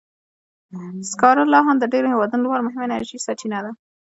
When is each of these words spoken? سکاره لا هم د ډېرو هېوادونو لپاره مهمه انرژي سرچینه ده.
سکاره 1.11 1.43
لا 1.53 1.59
هم 1.67 1.77
د 1.79 1.85
ډېرو 1.93 2.11
هېوادونو 2.13 2.43
لپاره 2.45 2.65
مهمه 2.67 2.83
انرژي 2.85 3.17
سرچینه 3.25 3.59
ده. 3.65 3.71